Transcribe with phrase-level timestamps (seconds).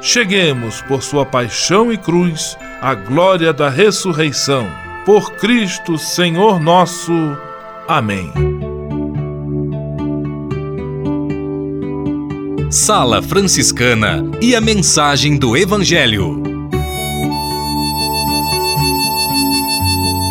[0.00, 4.66] cheguemos, por sua paixão e cruz, à glória da ressurreição.
[5.04, 7.12] Por Cristo, Senhor nosso.
[7.88, 8.32] Amém.
[12.70, 16.40] Sala Franciscana e a mensagem do Evangelho.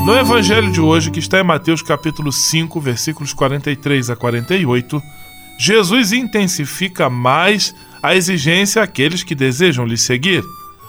[0.05, 5.03] No Evangelho de hoje, que está em Mateus capítulo 5, versículos 43 a 48,
[5.59, 10.43] Jesus intensifica mais a exigência àqueles que desejam lhe seguir,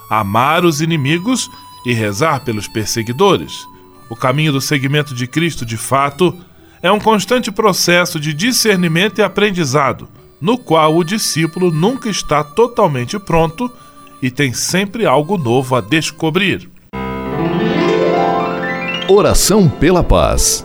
[0.08, 1.48] amar os inimigos
[1.84, 3.66] e rezar pelos perseguidores.
[4.08, 6.36] O caminho do seguimento de Cristo, de fato,
[6.82, 10.08] é um constante processo de discernimento e aprendizado,
[10.40, 13.70] no qual o discípulo nunca está totalmente pronto
[14.22, 16.68] e tem sempre algo novo a descobrir.
[19.08, 20.64] Oração pela paz.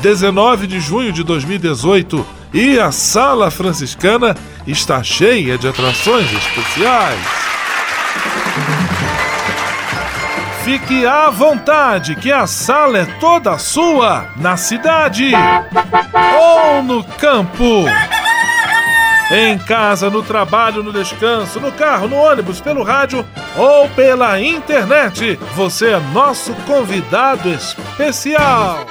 [0.00, 7.20] 19 de junho de 2018, e a Sala Franciscana está cheia de atrações especiais.
[10.64, 15.30] Fique à vontade, que a sala é toda sua, na cidade
[16.40, 17.84] ou no campo.
[19.30, 23.26] Em casa, no trabalho, no descanso, no carro, no ônibus, pelo rádio
[23.56, 28.86] ou pela internet, você é nosso convidado especial.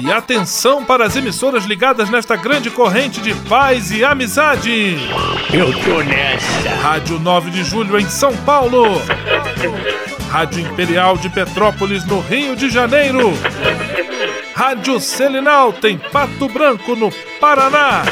[0.00, 4.96] E atenção para as emissoras ligadas nesta grande corrente de paz e amizade.
[5.52, 6.70] Eu tô nessa.
[6.82, 9.00] Rádio 9 de Julho em São Paulo.
[10.30, 13.32] Rádio Imperial de Petrópolis no Rio de Janeiro.
[14.54, 17.10] Rádio Selinal tem Pato Branco no
[17.40, 18.02] Paraná.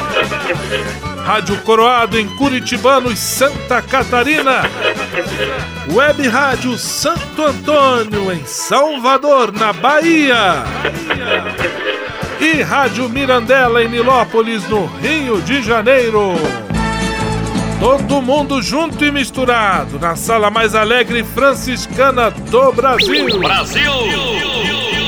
[1.25, 4.61] Rádio Coroado em Curitibano e Santa Catarina.
[5.91, 10.63] Web Rádio Santo Antônio em Salvador, na Bahia.
[12.45, 16.33] E Rádio Mirandela em Nilópolis, no Rio de Janeiro.
[17.79, 23.39] Todo mundo junto e misturado na sala mais alegre franciscana do Brasil.
[23.39, 24.84] Brasil!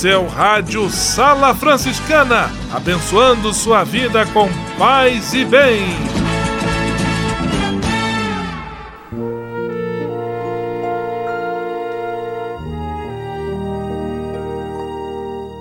[0.00, 4.48] seu rádio Sala Franciscana, abençoando sua vida com
[4.78, 5.82] paz e bem.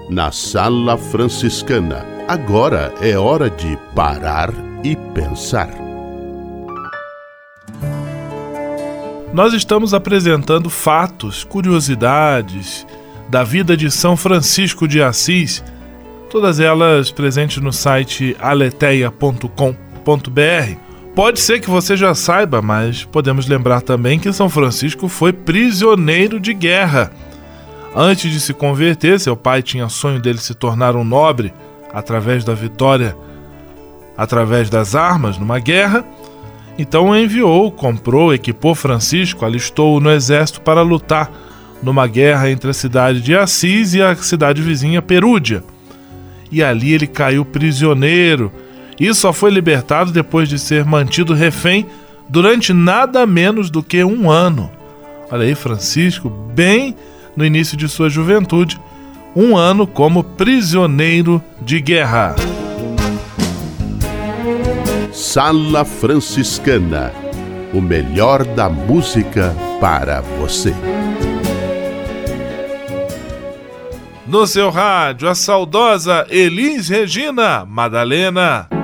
[0.10, 4.54] Na Sala Franciscana, agora é hora de parar
[4.86, 5.70] e pensar.
[9.34, 12.88] Nós estamos apresentando fatos, curiosidades
[13.30, 15.64] da vida de São Francisco de Assis,
[16.30, 19.70] todas elas presentes no site aleteia.com.br.
[21.16, 26.40] Pode ser que você já saiba, mas podemos lembrar também que São Francisco foi prisioneiro
[26.40, 27.12] de guerra.
[27.96, 31.54] Antes de se converter, seu pai tinha sonho dele se tornar um nobre
[31.94, 33.16] através da vitória,
[34.18, 36.06] através das armas numa guerra.
[36.78, 41.30] Então enviou, comprou, equipou Francisco, alistou-o no exército para lutar
[41.81, 45.64] numa guerra entre a cidade de Assis e a cidade vizinha Perúdia.
[46.52, 48.52] E ali ele caiu prisioneiro
[49.00, 51.86] e só foi libertado depois de ser mantido refém
[52.28, 54.70] durante nada menos do que um ano.
[55.31, 56.96] Olha aí, Francisco, bem
[57.36, 58.80] no início de sua juventude,
[59.36, 62.36] um ano como prisioneiro de guerra.
[65.14, 67.12] Sala Franciscana
[67.74, 70.74] o melhor da música para você.
[74.30, 78.79] No seu rádio, a saudosa Elis Regina Madalena.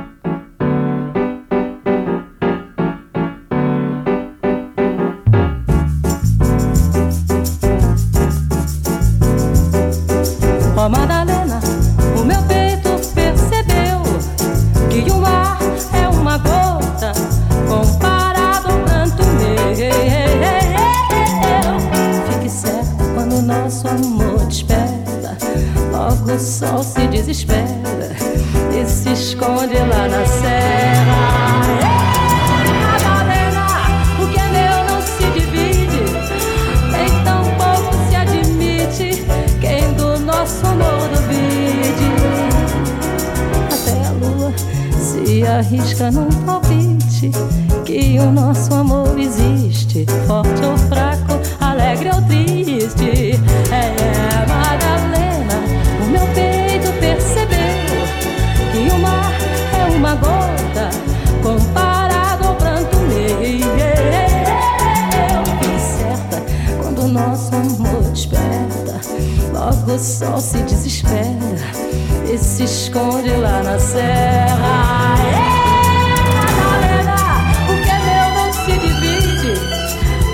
[43.74, 44.54] Até a lua
[44.98, 47.32] se arrisca num palpite
[47.84, 51.15] que o nosso amor existe, forte ou fraco,
[69.96, 71.56] o sol se desespera
[72.30, 75.16] e se esconde lá na serra.
[76.36, 77.16] Madalena,
[77.70, 79.54] o que é meu não se divide,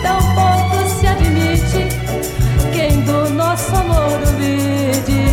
[0.02, 1.88] tampouco se admite
[2.74, 5.28] quem do nosso amor duvide.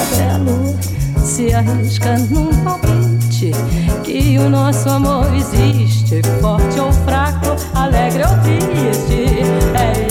[0.00, 0.74] Até a lua
[1.22, 3.52] se arrisca num palpite
[4.04, 9.42] que o nosso amor existe, forte ou fraco, alegre ou triste.
[9.74, 10.09] É,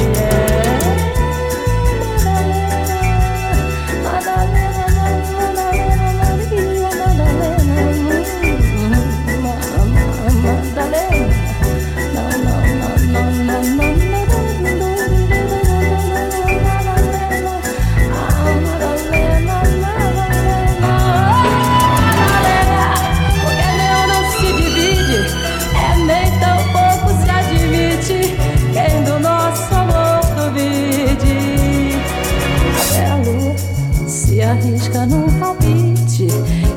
[34.50, 36.28] arrisca num palpite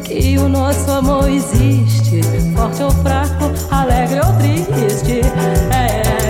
[0.05, 2.21] que o nosso amor existe,
[2.55, 5.21] forte ou fraco, alegre ou triste.
[5.73, 6.22] É,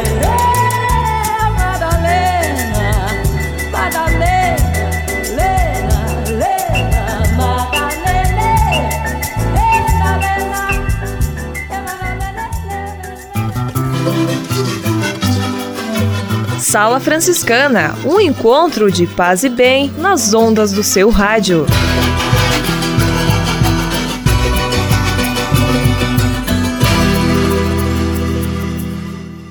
[16.73, 21.67] Sala Franciscana, um encontro de paz e bem nas ondas do seu rádio.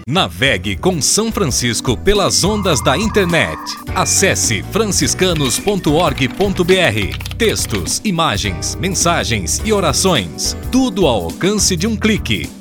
[0.08, 3.60] Navegue com São Francisco pelas ondas da internet.
[3.94, 7.36] Acesse franciscanos.org.br.
[7.38, 10.58] Textos, imagens, mensagens e orações.
[10.72, 12.61] Tudo ao alcance de um clique.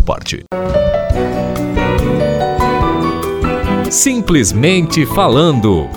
[0.01, 0.43] sua parte.
[3.89, 5.87] Simplesmente falando.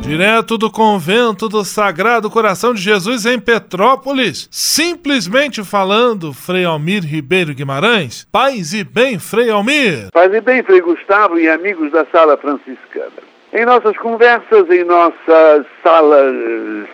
[0.00, 7.54] Direto do convento do Sagrado Coração de Jesus em Petrópolis, simplesmente falando, Frei Almir Ribeiro
[7.54, 8.28] Guimarães.
[8.30, 10.10] Paz e bem, Frei Almir.
[10.12, 13.24] Paz e bem, Frei Gustavo e amigos da Sala Franciscana.
[13.52, 16.18] Em nossas conversas, em nossa Sala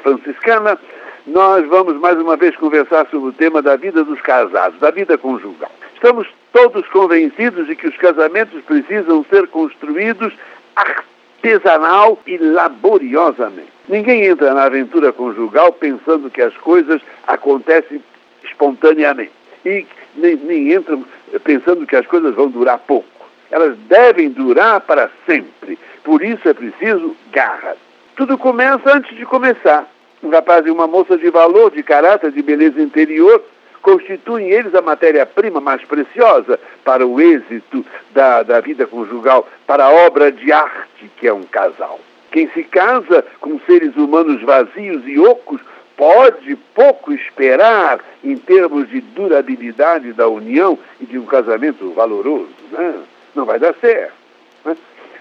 [0.02, 0.78] Franciscana,
[1.26, 5.18] nós vamos mais uma vez conversar sobre o tema da vida dos casados, da vida
[5.18, 5.70] conjugal.
[6.02, 10.32] Estamos todos convencidos de que os casamentos precisam ser construídos
[10.74, 13.68] artesanal e laboriosamente.
[13.86, 18.02] Ninguém entra na aventura conjugal pensando que as coisas acontecem
[18.42, 19.30] espontaneamente.
[19.66, 20.98] E nem, nem entra
[21.44, 23.28] pensando que as coisas vão durar pouco.
[23.50, 25.78] Elas devem durar para sempre.
[26.02, 27.76] Por isso é preciso garra.
[28.16, 29.86] Tudo começa antes de começar.
[30.22, 33.44] Um rapaz e uma moça de valor, de caráter, de beleza interior,
[33.82, 39.90] constituem eles a matéria-prima mais preciosa para o êxito da, da vida conjugal, para a
[40.06, 42.00] obra de arte que é um casal.
[42.30, 45.60] Quem se casa com seres humanos vazios e ocos
[45.96, 52.48] pode pouco esperar em termos de durabilidade da união e de um casamento valoroso.
[52.72, 52.94] Né?
[53.34, 54.14] Não vai dar certo.
[54.64, 54.76] Né?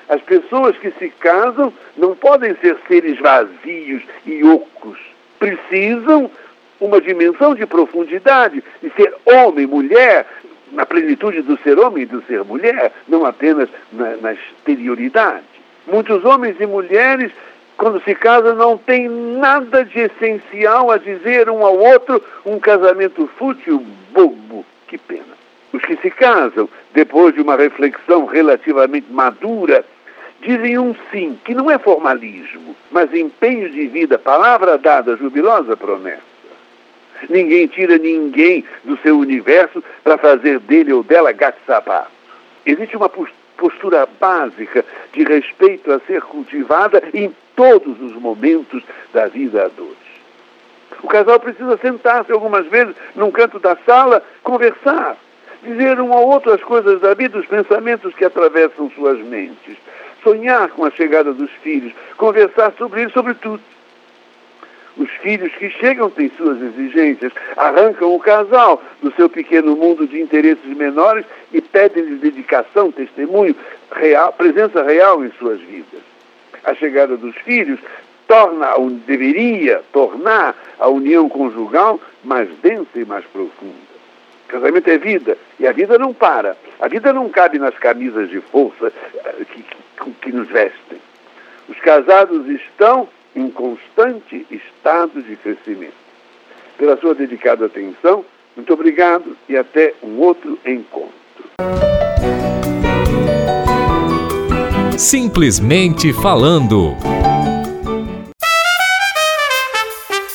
[0.07, 4.97] As pessoas que se casam não podem ser seres vazios e ocos.
[5.37, 6.31] Precisam
[6.79, 10.25] uma dimensão de profundidade, de ser homem, mulher,
[10.71, 15.43] na plenitude do ser homem e do ser mulher, não apenas na, na exterioridade.
[15.87, 17.31] Muitos homens e mulheres,
[17.77, 23.27] quando se casam, não têm nada de essencial a dizer um ao outro, um casamento
[23.37, 24.65] fútil, bobo.
[24.87, 25.39] Que pena.
[25.71, 29.85] Os que se casam, depois de uma reflexão relativamente madura,
[30.41, 36.28] dizem um sim, que não é formalismo, mas empenho de vida, palavra dada, jubilosa promessa.
[37.27, 42.11] Ninguém tira ninguém do seu universo para fazer dele ou dela gato-sapato.
[42.65, 43.09] Existe uma
[43.57, 48.83] postura básica de respeito a ser cultivada em todos os momentos
[49.13, 49.97] da vida a dois.
[51.03, 55.17] O casal precisa sentar-se algumas vezes num canto da sala, conversar,
[55.63, 59.77] dizer um ao outro as coisas da vida, os pensamentos que atravessam suas mentes,
[60.23, 63.61] sonhar com a chegada dos filhos, conversar sobre isso, sobre tudo.
[65.21, 70.65] Filhos que chegam têm suas exigências, arrancam o casal do seu pequeno mundo de interesses
[70.75, 73.55] menores e pedem-lhes dedicação, testemunho,
[73.91, 76.01] real, presença real em suas vidas.
[76.63, 77.79] A chegada dos filhos
[78.27, 83.89] torna, deveria tornar a união conjugal mais densa e mais profunda.
[84.47, 86.57] Casamento é vida, e a vida não para.
[86.79, 90.99] A vida não cabe nas camisas de força eh, que, que, que nos vestem.
[91.67, 95.93] Os casados estão em constante estado de crescimento.
[96.77, 101.13] Pela sua dedicada atenção, muito obrigado e até um outro encontro.
[104.97, 106.95] Simplesmente falando.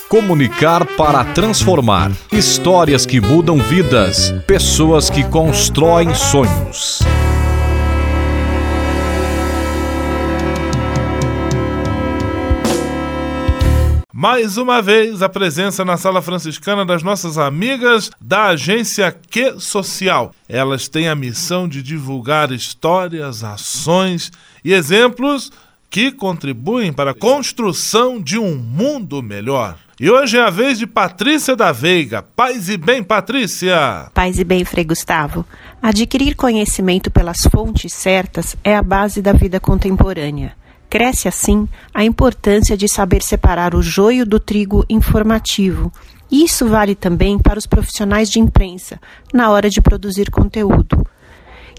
[0.09, 2.13] Comunicar para transformar.
[2.33, 4.33] Histórias que mudam vidas.
[4.47, 7.01] Pessoas que constroem sonhos.
[14.25, 20.33] Mais uma vez, a presença na sala franciscana das nossas amigas da agência Que Social.
[20.49, 24.33] Elas têm a missão de divulgar histórias, ações
[24.65, 25.53] e exemplos
[25.91, 29.77] que contribuem para a construção de um mundo melhor.
[30.01, 32.23] E hoje é a vez de Patrícia da Veiga.
[32.23, 34.11] Paz e bem, Patrícia!
[34.15, 35.45] Paz e bem, Frei Gustavo.
[35.83, 40.64] Adquirir conhecimento pelas fontes certas é a base da vida contemporânea.
[40.95, 45.93] Cresce assim a importância de saber separar o joio do trigo informativo.
[46.31, 49.01] Isso vale também para os profissionais de imprensa,
[49.33, 51.05] na hora de produzir conteúdo.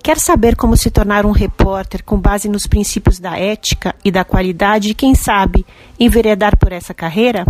[0.04, 4.26] Quer saber como se tornar um repórter com base nos princípios da ética e da
[4.26, 5.66] qualidade e, quem sabe,
[5.98, 7.46] enveredar por essa carreira?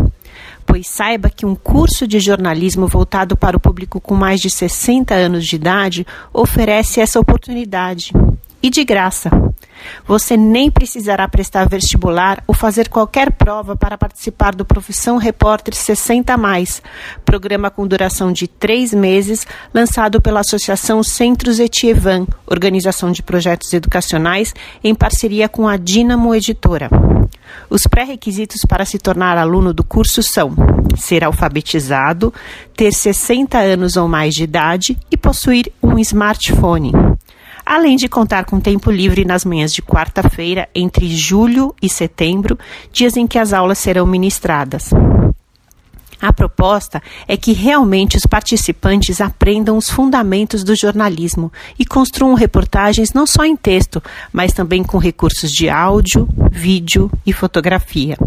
[0.67, 5.15] Pois saiba que um curso de jornalismo voltado para o público com mais de 60
[5.15, 8.11] anos de idade oferece essa oportunidade.
[8.65, 9.29] E de graça.
[10.07, 16.35] Você nem precisará prestar vestibular ou fazer qualquer prova para participar do Profissão Repórter 60
[16.35, 16.81] Mais,
[17.23, 24.51] programa com duração de três meses, lançado pela Associação Centros Etievan, organização de projetos educacionais,
[24.83, 26.89] em parceria com a Dinamo Editora.
[27.69, 30.55] Os pré-requisitos para se tornar aluno do curso são
[30.97, 32.33] ser alfabetizado,
[32.75, 36.91] ter 60 anos ou mais de idade e possuir um smartphone
[37.65, 42.57] além de contar com tempo livre nas manhãs de quarta-feira, entre julho e setembro,
[42.91, 44.91] dias em que as aulas serão ministradas.
[46.21, 53.13] A proposta é que realmente os participantes aprendam os fundamentos do jornalismo e construam reportagens
[53.13, 54.01] não só em texto,
[54.31, 58.17] mas também com recursos de áudio, vídeo e fotografia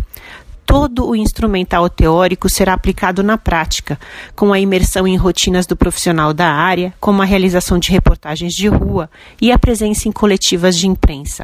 [0.68, 3.98] todo o instrumental teórico será aplicado na prática,
[4.36, 8.68] com a imersão em rotinas do profissional da área, como a realização de reportagens de
[8.68, 9.08] rua
[9.40, 11.42] e a presença em coletivas de imprensa.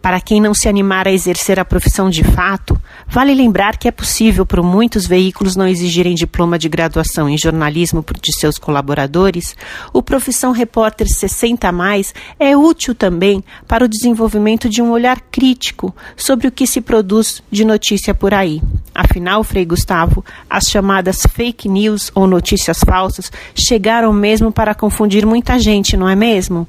[0.00, 3.90] Para quem não se animar a exercer a profissão de fato, vale lembrar que é
[3.90, 9.56] possível por muitos veículos não exigirem diploma de graduação em jornalismo de seus colaboradores,
[9.92, 15.94] o Profissão Repórter 60 mais é útil também para o desenvolvimento de um olhar crítico
[16.16, 18.62] sobre o que se produz de notícia por aí.
[18.94, 25.58] Afinal, Frei Gustavo, as chamadas fake news ou notícias falsas chegaram mesmo para confundir muita
[25.58, 26.66] gente, não é mesmo?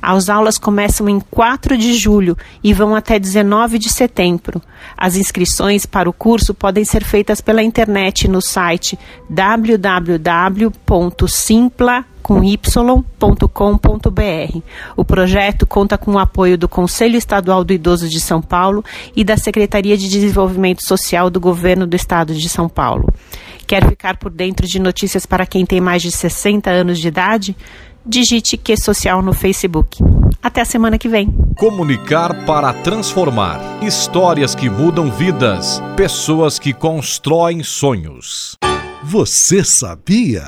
[0.00, 4.62] As aulas começam em 4 de julho e vão até 19 de setembro.
[4.96, 8.98] As inscrições para o curso podem ser feitas pela internet no site
[12.26, 14.60] www.simpla.com.br.
[14.96, 18.84] O projeto conta com o apoio do Conselho Estadual do Idoso de São Paulo
[19.14, 23.12] e da Secretaria de Desenvolvimento Social do Governo do Estado de São Paulo.
[23.66, 27.56] Quer ficar por dentro de notícias para quem tem mais de 60 anos de idade?
[28.08, 29.98] digite que social no Facebook.
[30.40, 31.28] Até a semana que vem.
[31.56, 33.60] Comunicar para transformar.
[33.82, 35.82] Histórias que mudam vidas.
[35.96, 38.56] Pessoas que constroem sonhos.
[39.02, 40.46] Você sabia?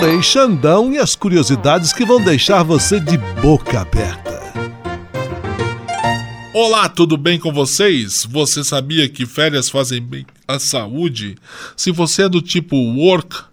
[0.00, 4.40] Frei Xandão e as curiosidades que vão deixar você de boca aberta.
[6.54, 8.26] Olá, tudo bem com vocês?
[8.30, 11.36] Você sabia que férias fazem bem à saúde?
[11.76, 13.44] Se você é do tipo work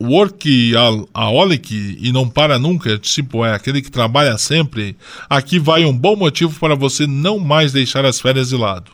[0.00, 4.96] workaholic e não para nunca, tipo, é aquele que trabalha sempre,
[5.30, 8.90] aqui vai um bom motivo para você não mais deixar as férias de lado.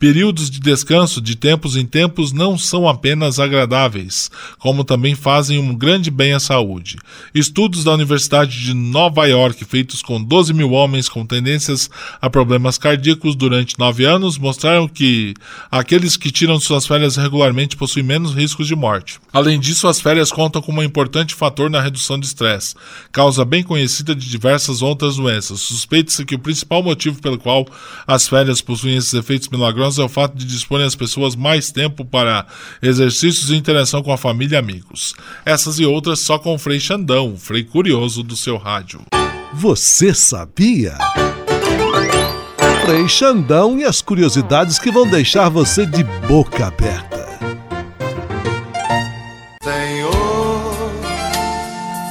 [0.00, 5.74] Períodos de descanso de tempos em tempos não são apenas agradáveis, como também fazem um
[5.74, 6.96] grande bem à saúde.
[7.34, 12.78] Estudos da Universidade de Nova York, feitos com 12 mil homens com tendências a problemas
[12.78, 15.34] cardíacos durante nove anos, mostraram que
[15.70, 19.20] aqueles que tiram suas férias regularmente possuem menos riscos de morte.
[19.30, 22.74] Além disso, as férias contam com um importante fator na redução de estresse,
[23.12, 25.60] causa bem conhecida de diversas outras doenças.
[25.60, 27.66] Suspeita-se que o principal motivo pelo qual
[28.06, 31.70] as férias possuem esses efeitos milagrosos segurança é o fato de dispor as pessoas mais
[31.70, 32.46] tempo para
[32.80, 35.14] exercícios e interação com a família e amigos.
[35.44, 39.02] Essas e outras só com o Frei Xandão, o Frei Curioso do seu rádio.
[39.52, 40.96] Você sabia?
[42.84, 47.28] Frei Xandão e as curiosidades que vão deixar você de boca aberta.
[49.62, 50.74] Senhor,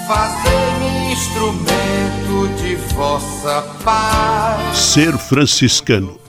[0.08, 4.78] fazer-me instrumento de vossa paz.
[4.78, 6.29] Ser franciscano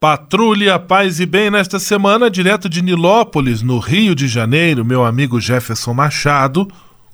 [0.00, 5.38] Patrulha Paz e Bem nesta semana, direto de Nilópolis, no Rio de Janeiro, meu amigo
[5.38, 6.66] Jefferson Machado,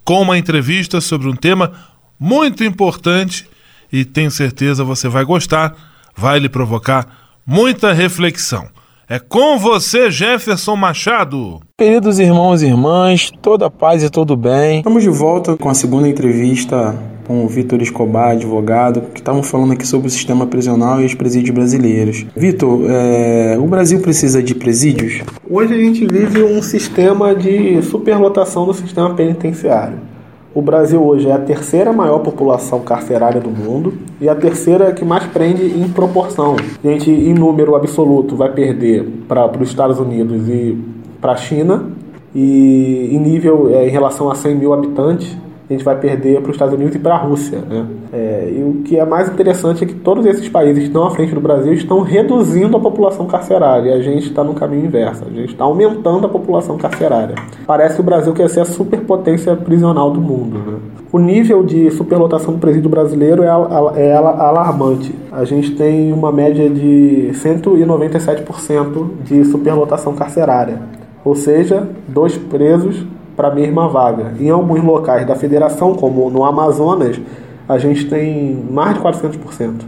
[0.04, 1.72] com uma entrevista sobre um tema
[2.16, 3.44] muito importante
[3.92, 5.74] e tenho certeza você vai gostar,
[6.16, 7.08] vai lhe provocar
[7.44, 8.68] muita reflexão.
[9.08, 11.60] É com você, Jefferson Machado.
[11.78, 14.78] Queridos irmãos e irmãs, toda paz e todo bem.
[14.78, 16.92] Estamos de volta com a segunda entrevista
[17.24, 21.14] com o Vitor Escobar, advogado, que estavam falando aqui sobre o sistema prisional e os
[21.14, 22.26] presídios brasileiros.
[22.36, 25.22] Vitor, é, o Brasil precisa de presídios?
[25.48, 30.15] Hoje a gente vive um sistema de superlotação do sistema penitenciário.
[30.56, 35.04] O Brasil hoje é a terceira maior população carcerária do mundo e a terceira que
[35.04, 36.56] mais prende em proporção.
[36.82, 40.82] A gente, em número absoluto, vai perder para os Estados Unidos e
[41.20, 41.90] para a China.
[42.34, 45.36] E em nível, é, em relação a 100 mil habitantes,
[45.68, 47.58] a gente vai perder para os Estados Unidos e para a Rússia.
[47.58, 47.86] Né?
[48.12, 51.10] É, e o que é mais interessante é que todos esses países que estão à
[51.10, 55.24] frente do Brasil estão reduzindo a população carcerária e a gente está no caminho inverso,
[55.24, 57.34] a gente está aumentando a população carcerária.
[57.66, 60.58] Parece que o Brasil quer ser a superpotência prisional do mundo.
[60.58, 60.78] Né?
[61.12, 63.48] O nível de superlotação do presídio brasileiro é,
[63.96, 65.14] é alarmante.
[65.32, 70.80] A gente tem uma média de 197% de superlotação carcerária,
[71.24, 73.04] ou seja, dois presos
[73.36, 74.32] para a mesma vaga.
[74.40, 77.20] Em alguns locais da federação, como no Amazonas,
[77.68, 79.82] a gente tem mais de 400%.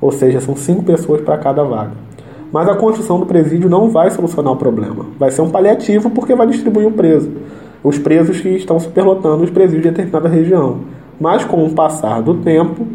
[0.00, 1.92] Ou seja, são cinco pessoas para cada vaga.
[2.52, 5.06] Mas a construção do presídio não vai solucionar o problema.
[5.18, 7.30] Vai ser um paliativo porque vai distribuir o preso.
[7.82, 10.80] Os presos que estão superlotando os presídios de determinada região.
[11.20, 12.86] Mas com o passar do tempo,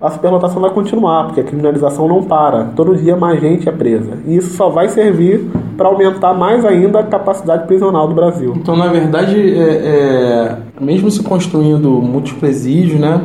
[0.00, 2.66] a superlotação vai continuar, porque a criminalização não para.
[2.76, 4.12] Todo dia mais gente é presa.
[4.26, 8.54] E isso só vai servir para aumentar mais ainda a capacidade prisional do Brasil.
[8.56, 13.20] Então, na verdade, é, é, mesmo se construindo muitos presídios, né,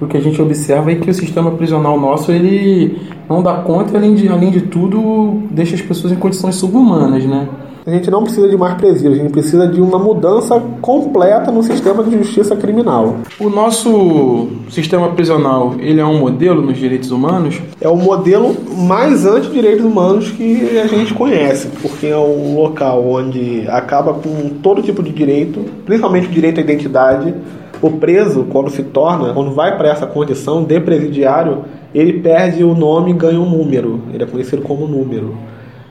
[0.00, 3.96] o que a gente observa é que o sistema prisional nosso ele não dá conta
[3.96, 7.24] além de, além de tudo, deixa as pessoas em condições subhumanas.
[7.24, 7.48] Né?
[7.86, 11.62] A gente não precisa de mais presídios, a gente precisa de uma mudança completa no
[11.62, 13.16] sistema de justiça criminal.
[13.38, 17.60] O nosso sistema prisional, ele é um modelo nos direitos humanos?
[17.82, 23.66] É o modelo mais anti-direitos humanos que a gente conhece, porque é um local onde
[23.68, 27.34] acaba com todo tipo de direito, principalmente o direito à identidade.
[27.82, 32.74] O preso, quando se torna, quando vai para essa condição de presidiário, ele perde o
[32.74, 34.00] nome e ganha um número.
[34.10, 35.34] Ele é conhecido como número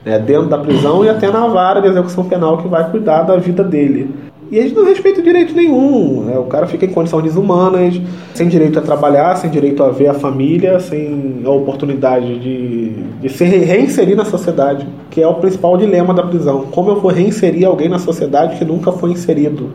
[0.04, 3.36] né, dentro da prisão e até na vara de execução penal que vai cuidar da
[3.36, 4.10] vida dele.
[4.50, 6.22] E eles não respeitam direito nenhum.
[6.24, 6.38] Né?
[6.38, 8.00] O cara fica em condições desumanas,
[8.34, 12.90] sem direito a trabalhar, sem direito a ver a família, sem a oportunidade de,
[13.20, 16.66] de se reinserir na sociedade, que é o principal dilema da prisão.
[16.70, 19.70] Como eu vou reinserir alguém na sociedade que nunca foi inserido?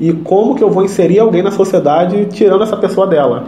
[0.00, 3.44] E como que eu vou inserir alguém na sociedade tirando essa pessoa dela?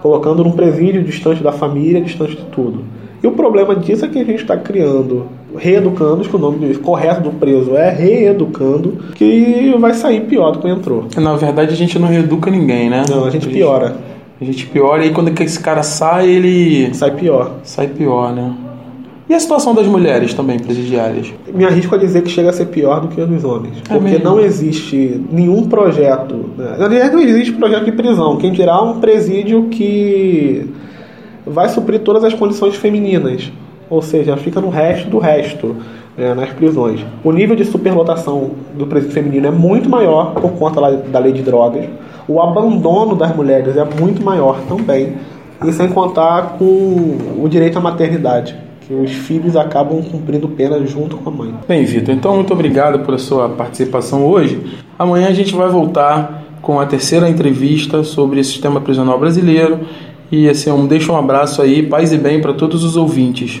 [0.00, 2.84] Colocando num presídio distante da família, distante de tudo.
[3.22, 7.22] E o problema disso é que a gente está criando reeducando, que o nome correto
[7.22, 11.06] do preso é reeducando, que vai sair pior do que entrou.
[11.16, 13.04] Na verdade, a gente não reeduca ninguém, né?
[13.08, 13.96] Não, a gente piora.
[14.40, 16.94] A gente piora e aí quando esse cara sai, ele.
[16.94, 17.56] Sai pior.
[17.64, 18.54] Sai pior, né?
[19.28, 21.30] E a situação das mulheres também, presidiárias?
[21.52, 23.76] Me arrisco a dizer que chega a ser pior do que a dos homens.
[23.90, 24.24] É porque mesmo?
[24.24, 26.34] não existe nenhum projeto.
[26.56, 26.76] Né?
[26.78, 28.38] Na verdade, não existe projeto de prisão.
[28.38, 30.70] Quem dirá um presídio que
[31.44, 33.52] vai suprir todas as condições femininas
[33.90, 35.76] ou seja, fica no resto do resto
[36.16, 37.00] né, nas prisões.
[37.22, 41.42] O nível de superlotação do presídio feminino é muito maior por conta da lei de
[41.42, 41.84] drogas.
[42.26, 45.14] O abandono das mulheres é muito maior também.
[45.64, 48.54] E sem contar com o direito à maternidade,
[48.86, 51.54] que os filhos acabam cumprindo pena junto com a mãe.
[51.66, 54.60] Bem, Vitor, então muito obrigado pela sua participação hoje.
[54.98, 59.80] Amanhã a gente vai voltar com a terceira entrevista sobre o sistema prisional brasileiro.
[60.30, 63.60] E assim, um, deixa um abraço aí, paz e bem para todos os ouvintes.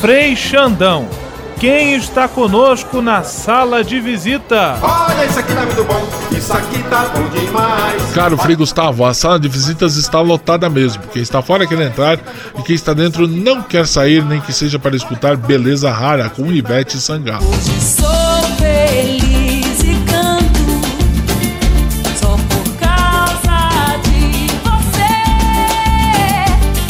[0.00, 1.08] Frei Xandão.
[1.58, 4.78] Quem está conosco na sala de visita?
[4.80, 8.12] Olha, isso aqui tá muito bom, isso aqui tá bom demais.
[8.14, 11.02] Caro Frei Gustavo, a sala de visitas está lotada mesmo.
[11.12, 12.20] Quem está fora quer entrar
[12.56, 16.46] e quem está dentro não quer sair, nem que seja para escutar Beleza Rara com
[16.52, 17.44] Ivete Sangalo.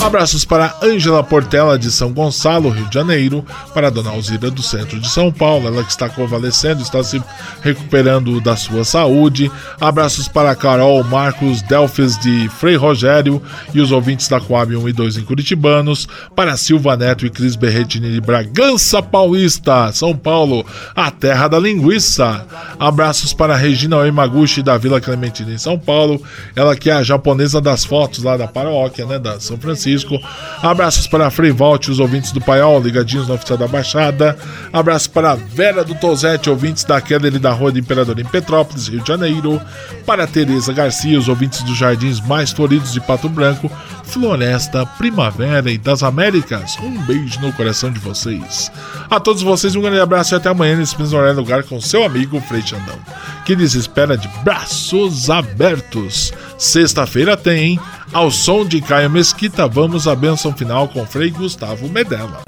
[0.09, 3.45] Abraços para Ângela Portela de São Gonçalo, Rio de Janeiro,
[3.75, 7.23] para Dona Alzira do centro de São Paulo, ela que está convalescendo, está se
[7.61, 9.53] recuperando da sua saúde.
[9.79, 13.43] Abraços para Carol Marcos Delfes de Frei Rogério
[13.75, 17.55] e os ouvintes da Coab 1 e 2 em Curitibanos, para Silva Neto e Cris
[17.55, 20.65] Berretini de Bragança Paulista, São Paulo,
[20.97, 22.47] a terra da linguiça.
[22.81, 26.23] Abraços para Regina Oimaguchi da Vila Clementina em São Paulo,
[26.57, 29.98] ela que é a japonesa das fotos lá da paróquia, né, da São Francisco.
[29.99, 30.21] Francisco.
[30.63, 34.37] Abraços para Volte, os ouvintes do Paiol, ligadinhos no oficial da Baixada.
[34.73, 39.01] Abraço para Vera do Tozete, ouvintes da Keller da Rua do Imperador em Petrópolis, Rio
[39.01, 39.61] de Janeiro.
[40.05, 43.71] Para Tereza Garcia, os ouvintes dos Jardins Mais Floridos de Pato Branco,
[44.05, 46.77] Floresta, Primavera e das Américas.
[46.83, 48.71] Um beijo no coração de vocês.
[49.11, 52.41] A todos vocês um grande abraço e até amanhã nesse mesmo lugar com seu amigo
[52.41, 52.99] Frei Xandão,
[53.45, 56.33] que lhes espera de braços abertos.
[56.57, 57.81] Sexta-feira tem, hein?
[58.13, 62.41] Ao som de Caio Mesquita, vamos à bênção final com Frei Gustavo Medella.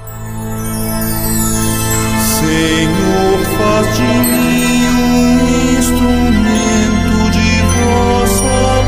[2.39, 5.37] Senhor, faz de mim um
[5.77, 8.81] instrumento de vossa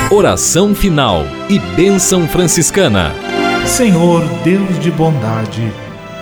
[0.00, 0.10] paz.
[0.10, 3.12] Oração final e bênção franciscana.
[3.66, 5.70] Senhor, Deus de bondade,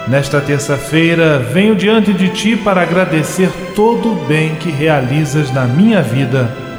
[0.09, 6.03] nesta terça-feira venho diante de Ti para agradecer todo o bem que realizas na minha
[6.03, 6.69] vida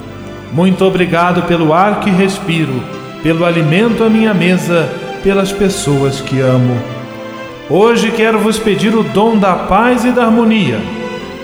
[0.53, 2.83] muito obrigado pelo ar que respiro,
[3.23, 4.89] pelo alimento à minha mesa,
[5.23, 6.77] pelas pessoas que amo.
[7.69, 10.79] Hoje quero vos pedir o dom da paz e da harmonia,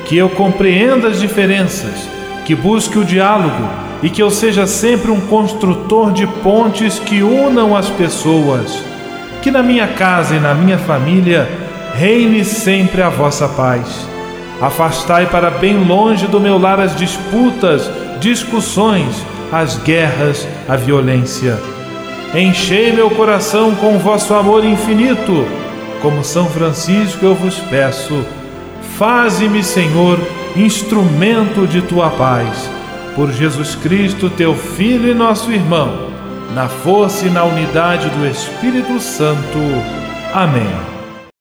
[0.06, 2.08] que eu compreenda as diferenças,
[2.46, 3.70] que busque o diálogo
[4.04, 8.84] e que eu seja sempre um construtor de pontes que unam as pessoas.
[9.42, 11.50] Que na minha casa e na minha família
[11.94, 14.06] reine sempre a vossa paz.
[14.62, 21.58] Afastai para bem longe do meu lar as disputas, discussões, as guerras, a violência.
[22.36, 25.46] Enchei meu coração com vosso amor infinito.
[26.02, 28.26] Como São Francisco eu vos peço,
[28.98, 30.20] faze-me, Senhor,
[30.56, 32.70] instrumento de tua paz.
[33.16, 36.12] Por Jesus Cristo, teu Filho e nosso irmão,
[36.54, 39.58] na força e na unidade do Espírito Santo.
[40.34, 40.97] Amém.